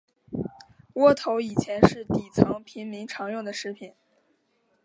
[0.95, 3.93] 窝头以前是底层平民常用的食品。